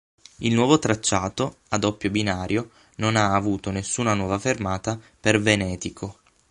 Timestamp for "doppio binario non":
1.77-3.15